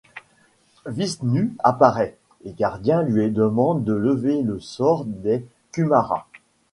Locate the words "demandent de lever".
3.29-4.41